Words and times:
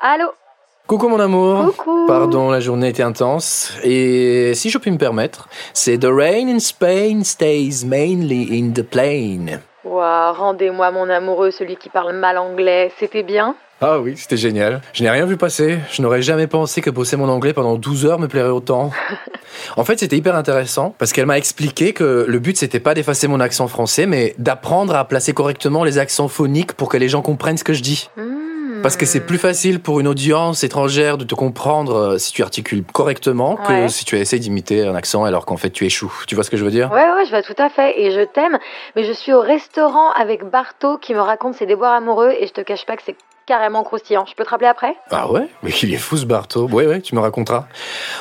Allô 0.00 0.26
Coucou 0.86 1.08
mon 1.08 1.18
amour. 1.18 1.74
Coucou. 1.76 2.06
Pardon, 2.06 2.50
la 2.50 2.60
journée 2.60 2.88
était 2.88 3.02
intense. 3.02 3.72
Et 3.82 4.52
si 4.54 4.70
je 4.70 4.78
puis 4.78 4.92
me 4.92 4.96
permettre, 4.96 5.48
c'est 5.74 5.98
The 5.98 6.06
rain 6.08 6.46
in 6.48 6.60
Spain 6.60 7.24
stays 7.24 7.84
mainly 7.84 8.48
in 8.52 8.70
the 8.70 8.82
plain. 8.82 9.58
Ouah, 9.84 10.30
rendez-moi 10.30 10.92
mon 10.92 11.10
amoureux, 11.10 11.50
celui 11.50 11.76
qui 11.76 11.88
parle 11.88 12.14
mal 12.14 12.38
anglais. 12.38 12.92
C'était 13.00 13.24
bien 13.24 13.56
Ah 13.80 13.98
oui, 13.98 14.16
c'était 14.16 14.36
génial. 14.36 14.80
Je 14.92 15.02
n'ai 15.02 15.10
rien 15.10 15.26
vu 15.26 15.36
passer. 15.36 15.80
Je 15.90 16.00
n'aurais 16.00 16.22
jamais 16.22 16.46
pensé 16.46 16.80
que 16.80 16.90
bosser 16.90 17.16
mon 17.16 17.28
anglais 17.28 17.52
pendant 17.52 17.74
12 17.74 18.06
heures 18.06 18.20
me 18.20 18.28
plairait 18.28 18.50
autant. 18.50 18.92
En 19.76 19.84
fait, 19.84 19.98
c'était 19.98 20.16
hyper 20.16 20.36
intéressant 20.36 20.94
parce 20.98 21.12
qu'elle 21.12 21.26
m'a 21.26 21.38
expliqué 21.38 21.92
que 21.92 22.26
le 22.28 22.38
but 22.38 22.56
c'était 22.56 22.80
pas 22.80 22.94
d'effacer 22.94 23.28
mon 23.28 23.40
accent 23.40 23.66
français, 23.66 24.06
mais 24.06 24.34
d'apprendre 24.38 24.94
à 24.94 25.04
placer 25.06 25.32
correctement 25.32 25.84
les 25.84 25.98
accents 25.98 26.28
phoniques 26.28 26.74
pour 26.74 26.88
que 26.88 26.96
les 26.96 27.08
gens 27.08 27.22
comprennent 27.22 27.56
ce 27.56 27.64
que 27.64 27.72
je 27.72 27.82
dis. 27.82 28.08
Hmm. 28.16 28.27
Parce 28.82 28.96
que 28.96 29.06
c'est 29.06 29.20
plus 29.20 29.38
facile 29.38 29.80
pour 29.80 30.00
une 30.00 30.08
audience 30.08 30.64
étrangère 30.64 31.18
de 31.18 31.24
te 31.24 31.34
comprendre 31.34 31.94
euh, 31.96 32.18
si 32.18 32.32
tu 32.32 32.42
articules 32.42 32.84
correctement 32.84 33.56
que 33.56 33.72
Ouais. 33.72 33.88
si 33.88 34.04
tu 34.04 34.16
essaies 34.18 34.38
d'imiter 34.38 34.86
un 34.86 34.94
accent 34.94 35.24
alors 35.24 35.46
qu'en 35.46 35.56
fait 35.56 35.70
tu 35.70 35.84
échoues. 35.84 36.12
Tu 36.26 36.34
vois 36.34 36.44
ce 36.44 36.50
que 36.50 36.56
je 36.56 36.64
veux 36.64 36.70
dire? 36.70 36.90
Ouais, 36.92 37.10
ouais, 37.12 37.24
je 37.24 37.30
vois 37.30 37.42
tout 37.42 37.54
à 37.58 37.68
fait. 37.68 38.00
Et 38.00 38.10
je 38.10 38.20
t'aime. 38.24 38.58
Mais 38.96 39.04
je 39.04 39.12
suis 39.12 39.32
au 39.32 39.40
restaurant 39.40 40.10
avec 40.12 40.44
Barto 40.44 40.98
qui 40.98 41.14
me 41.14 41.20
raconte 41.20 41.54
ses 41.54 41.66
déboires 41.66 41.94
amoureux 41.94 42.32
et 42.38 42.46
je 42.46 42.52
te 42.52 42.60
cache 42.60 42.86
pas 42.86 42.96
que 42.96 43.02
c'est 43.04 43.16
carrément 43.48 43.82
croustillant. 43.82 44.26
Je 44.26 44.34
peux 44.34 44.44
te 44.44 44.50
rappeler 44.50 44.68
après? 44.68 44.94
Ah 45.10 45.30
ouais? 45.32 45.48
Mais 45.62 45.70
il 45.82 45.92
est 45.94 45.96
fou 45.96 46.18
ce 46.18 46.26
Barto. 46.26 46.68
Ouais, 46.68 46.86
ouais, 46.86 47.00
tu 47.00 47.14
me 47.14 47.20
raconteras. 47.20 47.64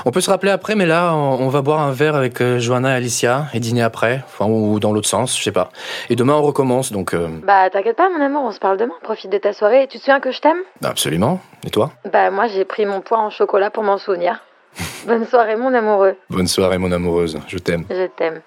On 0.05 0.11
peut 0.11 0.21
se 0.21 0.29
rappeler 0.29 0.51
après, 0.51 0.75
mais 0.75 0.85
là, 0.85 1.13
on 1.13 1.49
va 1.49 1.61
boire 1.61 1.81
un 1.81 1.91
verre 1.91 2.15
avec 2.15 2.39
euh, 2.41 2.59
Johanna 2.59 2.91
et 2.93 2.95
Alicia 2.95 3.45
et 3.53 3.59
dîner 3.59 3.83
après. 3.83 4.23
Enfin, 4.25 4.45
ou 4.49 4.79
dans 4.79 4.93
l'autre 4.93 5.09
sens, 5.09 5.37
je 5.37 5.43
sais 5.43 5.51
pas. 5.51 5.69
Et 6.09 6.15
demain, 6.15 6.33
on 6.35 6.41
recommence, 6.41 6.91
donc... 6.93 7.13
euh, 7.13 7.27
Bah, 7.43 7.69
t'inquiète 7.69 7.97
pas, 7.97 8.09
mon 8.09 8.23
amour, 8.23 8.43
on 8.45 8.51
se 8.51 8.59
parle 8.59 8.77
demain. 8.77 8.93
Profite 9.03 9.29
de 9.31 9.37
ta 9.37 9.51
soirée. 9.51 9.83
Et 9.83 9.87
tu 9.87 9.97
te 9.97 10.03
souviens 10.03 10.21
que 10.21 10.31
je 10.31 10.39
t'aime? 10.39 10.57
Absolument. 10.83 11.41
Et 11.65 11.69
toi? 11.69 11.91
Bah, 12.11 12.31
moi, 12.31 12.47
j'ai 12.47 12.63
pris 12.63 12.85
mon 12.85 13.01
poids 13.01 13.19
en 13.19 13.29
chocolat 13.29 13.69
pour 13.69 13.83
m'en 13.83 13.97
souvenir. 13.97 14.41
Bonne 15.07 15.25
soirée, 15.25 15.55
mon 15.57 15.73
amoureux. 15.73 16.15
Bonne 16.29 16.47
soirée, 16.47 16.77
mon 16.77 16.91
amoureuse. 16.91 17.37
Je 17.47 17.57
t'aime. 17.57 17.83
Je 17.89 18.05
t'aime. 18.07 18.41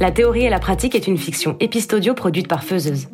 La 0.00 0.12
théorie 0.12 0.44
et 0.44 0.48
la 0.48 0.60
pratique 0.60 0.94
est 0.94 1.08
une 1.08 1.18
fiction 1.18 1.56
épistodio 1.58 2.14
produite 2.14 2.46
par 2.46 2.62
Feuzeuse. 2.62 3.08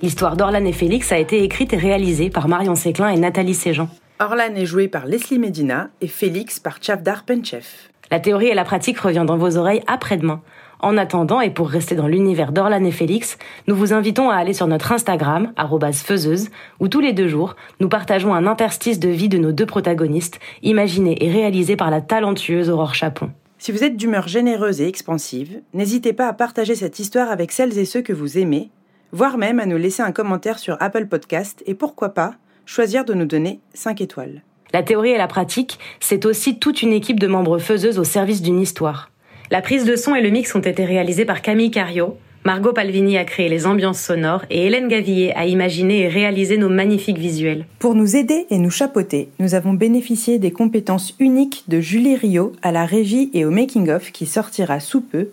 L'histoire 0.00 0.34
d'Orlan 0.34 0.64
et 0.64 0.72
Félix 0.72 1.12
a 1.12 1.18
été 1.18 1.42
écrite 1.42 1.74
et 1.74 1.76
réalisée 1.76 2.30
par 2.30 2.48
Marion 2.48 2.74
Séclin 2.74 3.10
et 3.10 3.18
Nathalie 3.18 3.52
Séjean. 3.52 3.90
Orlan 4.18 4.54
est 4.56 4.64
joué 4.64 4.88
par 4.88 5.04
Leslie 5.04 5.38
Medina 5.38 5.90
et 6.00 6.08
Félix 6.08 6.58
par 6.58 6.78
Chavdar 6.80 7.24
Penchev. 7.24 7.66
La 8.10 8.18
théorie 8.18 8.46
et 8.46 8.54
la 8.54 8.64
pratique 8.64 8.98
revient 8.98 9.24
dans 9.26 9.36
vos 9.36 9.58
oreilles 9.58 9.82
après-demain. 9.86 10.40
En 10.80 10.96
attendant, 10.96 11.42
et 11.42 11.50
pour 11.50 11.68
rester 11.68 11.96
dans 11.96 12.08
l'univers 12.08 12.52
d'Orlan 12.52 12.84
et 12.84 12.92
Félix, 12.92 13.36
nous 13.68 13.76
vous 13.76 13.92
invitons 13.92 14.30
à 14.30 14.36
aller 14.36 14.54
sur 14.54 14.66
notre 14.66 14.90
Instagram, 14.90 15.52
arrobase 15.56 16.00
feuzeuse, 16.00 16.48
où 16.80 16.88
tous 16.88 17.00
les 17.00 17.12
deux 17.12 17.28
jours, 17.28 17.56
nous 17.78 17.90
partageons 17.90 18.32
un 18.32 18.46
interstice 18.46 18.98
de 18.98 19.10
vie 19.10 19.28
de 19.28 19.36
nos 19.36 19.52
deux 19.52 19.66
protagonistes, 19.66 20.40
imaginé 20.62 21.22
et 21.22 21.30
réalisé 21.30 21.76
par 21.76 21.90
la 21.90 22.00
talentueuse 22.00 22.70
Aurore 22.70 22.94
Chapon. 22.94 23.30
Si 23.62 23.70
vous 23.70 23.84
êtes 23.84 23.96
d'humeur 23.96 24.26
généreuse 24.26 24.80
et 24.80 24.88
expansive, 24.88 25.60
n'hésitez 25.72 26.12
pas 26.12 26.26
à 26.26 26.32
partager 26.32 26.74
cette 26.74 26.98
histoire 26.98 27.30
avec 27.30 27.52
celles 27.52 27.78
et 27.78 27.84
ceux 27.84 28.02
que 28.02 28.12
vous 28.12 28.36
aimez, 28.36 28.70
voire 29.12 29.38
même 29.38 29.60
à 29.60 29.66
nous 29.66 29.76
laisser 29.76 30.02
un 30.02 30.10
commentaire 30.10 30.58
sur 30.58 30.76
Apple 30.80 31.06
Podcast 31.06 31.62
et 31.64 31.74
pourquoi 31.74 32.08
pas 32.08 32.34
choisir 32.66 33.04
de 33.04 33.14
nous 33.14 33.24
donner 33.24 33.60
5 33.74 34.00
étoiles. 34.00 34.42
La 34.72 34.82
théorie 34.82 35.10
et 35.10 35.16
la 35.16 35.28
pratique, 35.28 35.78
c'est 36.00 36.26
aussi 36.26 36.58
toute 36.58 36.82
une 36.82 36.92
équipe 36.92 37.20
de 37.20 37.28
membres 37.28 37.60
faiseuses 37.60 38.00
au 38.00 38.04
service 38.04 38.42
d'une 38.42 38.58
histoire. 38.58 39.12
La 39.52 39.62
prise 39.62 39.84
de 39.84 39.94
son 39.94 40.16
et 40.16 40.22
le 40.22 40.30
mix 40.30 40.52
ont 40.56 40.60
été 40.60 40.84
réalisés 40.84 41.24
par 41.24 41.40
Camille 41.40 41.70
Cario, 41.70 42.16
Margot 42.44 42.72
Palvini 42.72 43.18
a 43.18 43.24
créé 43.24 43.48
les 43.48 43.66
ambiances 43.66 44.00
sonores 44.00 44.44
et 44.50 44.66
Hélène 44.66 44.88
Gavillier 44.88 45.32
a 45.36 45.46
imaginé 45.46 46.00
et 46.00 46.08
réalisé 46.08 46.56
nos 46.56 46.68
magnifiques 46.68 47.18
visuels. 47.18 47.66
Pour 47.78 47.94
nous 47.94 48.16
aider 48.16 48.46
et 48.50 48.58
nous 48.58 48.70
chapeauter, 48.70 49.28
nous 49.38 49.54
avons 49.54 49.74
bénéficié 49.74 50.40
des 50.40 50.50
compétences 50.50 51.14
uniques 51.20 51.62
de 51.68 51.78
Julie 51.78 52.16
Rio 52.16 52.50
à 52.62 52.72
la 52.72 52.84
régie 52.84 53.30
et 53.32 53.44
au 53.44 53.52
making-of 53.52 54.10
qui 54.10 54.26
sortira 54.26 54.80
sous 54.80 55.02
peu, 55.02 55.28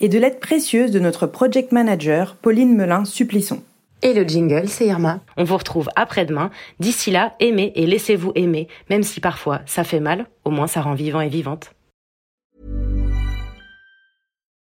et 0.00 0.10
de 0.10 0.18
l'aide 0.18 0.40
précieuse 0.40 0.90
de 0.90 1.00
notre 1.00 1.26
project 1.26 1.72
manager 1.72 2.36
Pauline 2.36 2.76
Melin-Supplisson. 2.76 3.62
Et 4.02 4.12
le 4.12 4.24
jingle, 4.24 4.68
c'est 4.68 4.86
Irma. 4.86 5.20
On 5.38 5.44
vous 5.44 5.56
retrouve 5.56 5.88
après-demain. 5.96 6.50
D'ici 6.80 7.10
là, 7.10 7.32
aimez 7.40 7.72
et 7.76 7.86
laissez-vous 7.86 8.32
aimer, 8.34 8.68
même 8.90 9.04
si 9.04 9.20
parfois 9.20 9.60
ça 9.64 9.84
fait 9.84 10.00
mal, 10.00 10.26
au 10.44 10.50
moins 10.50 10.66
ça 10.66 10.82
rend 10.82 10.94
vivant 10.94 11.22
et 11.22 11.30
vivante. 11.30 11.70